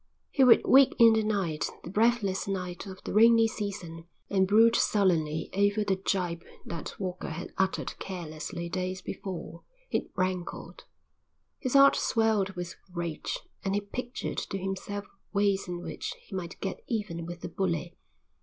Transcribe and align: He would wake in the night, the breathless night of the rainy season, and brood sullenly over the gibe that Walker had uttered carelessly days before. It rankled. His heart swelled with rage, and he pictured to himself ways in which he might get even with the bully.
He 0.31 0.43
would 0.43 0.63
wake 0.65 0.95
in 0.97 1.13
the 1.13 1.21
night, 1.21 1.69
the 1.83 1.91
breathless 1.91 2.47
night 2.47 2.87
of 2.87 3.03
the 3.03 3.13
rainy 3.13 3.47
season, 3.47 4.07
and 4.31 4.47
brood 4.47 4.75
sullenly 4.75 5.51
over 5.53 5.83
the 5.83 5.95
gibe 5.95 6.41
that 6.65 6.99
Walker 6.99 7.29
had 7.29 7.53
uttered 7.59 7.99
carelessly 7.99 8.67
days 8.67 9.03
before. 9.03 9.63
It 9.91 10.09
rankled. 10.15 10.85
His 11.59 11.75
heart 11.75 11.95
swelled 11.95 12.53
with 12.55 12.77
rage, 12.91 13.41
and 13.63 13.75
he 13.75 13.81
pictured 13.81 14.39
to 14.39 14.57
himself 14.57 15.05
ways 15.33 15.67
in 15.67 15.83
which 15.83 16.15
he 16.23 16.35
might 16.35 16.59
get 16.61 16.79
even 16.87 17.27
with 17.27 17.41
the 17.41 17.49
bully. 17.49 17.95